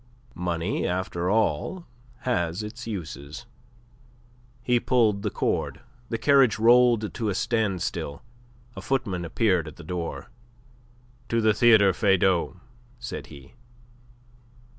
Money, 0.33 0.87
after 0.87 1.29
all, 1.29 1.85
has 2.21 2.63
its 2.63 2.87
uses. 2.87 3.45
He 4.63 4.79
pulled 4.79 5.21
the 5.21 5.29
cord. 5.29 5.79
The 6.09 6.17
carriage 6.17 6.57
rolled 6.57 7.13
to 7.13 7.29
a 7.29 7.35
standstill; 7.35 8.23
a 8.75 8.81
footman 8.81 9.23
appeared 9.23 9.67
at 9.67 9.75
the 9.75 9.83
door. 9.83 10.31
"To 11.29 11.39
the 11.39 11.53
Theatre 11.53 11.93
Feydau," 11.93 12.59
said 12.97 13.27
he. 13.27 13.53